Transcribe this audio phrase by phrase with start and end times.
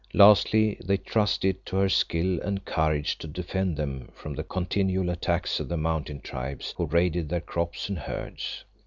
[0.15, 5.59] Lastly they trusted to her skill and courage to defend them from the continual attacks
[5.59, 8.63] of the Mountain tribes who raided their crops and herds.